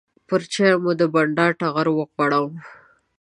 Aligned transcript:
پر 0.27 0.41
چایو 0.53 0.77
مو 0.83 0.91
د 0.99 1.01
بانډار 1.13 1.51
ټغر 1.59 1.87
وغوړاوه. 1.91 2.53